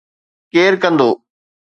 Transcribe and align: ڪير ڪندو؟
ڪير 0.51 0.73
ڪندو؟ 0.81 1.09